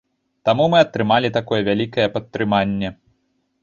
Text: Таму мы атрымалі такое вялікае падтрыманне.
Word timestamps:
Таму 0.47 0.65
мы 0.75 0.79
атрымалі 0.85 1.33
такое 1.37 1.61
вялікае 1.69 2.07
падтрыманне. 2.19 2.89